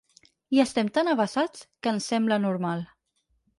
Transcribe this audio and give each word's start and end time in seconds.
Hi 0.55 0.61
estem 0.63 0.89
tan 0.95 1.11
avesats, 1.11 1.63
que 1.85 1.93
ens 1.97 2.11
sembla 2.15 2.43
normal. 2.49 2.85